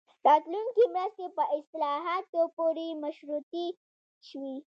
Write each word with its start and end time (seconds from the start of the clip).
راتلونکې 0.27 0.83
مرستې 0.95 1.25
په 1.37 1.43
اصلاحاتو 1.59 2.41
پورې 2.57 2.87
مشروطې 3.03 3.67
شوې. 4.27 4.55